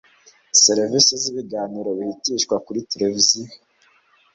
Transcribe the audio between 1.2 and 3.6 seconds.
z ibiganiro bihitishwa kuri televiziyo